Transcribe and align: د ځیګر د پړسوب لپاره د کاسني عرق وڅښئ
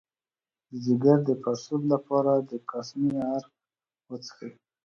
د 0.69 0.71
ځیګر 0.85 1.17
د 1.27 1.31
پړسوب 1.41 1.81
لپاره 1.93 2.31
د 2.49 2.51
کاسني 2.69 3.09
عرق 3.31 3.51
وڅښئ 4.09 4.51